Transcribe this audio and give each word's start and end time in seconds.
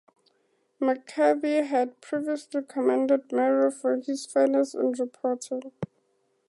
McCarthy 0.79 1.57
had 1.57 2.01
previously 2.01 2.63
commended 2.63 3.29
Murrow 3.29 3.71
for 3.71 3.97
his 3.97 4.25
fairness 4.25 4.73
in 4.73 4.93
reporting. 4.93 5.71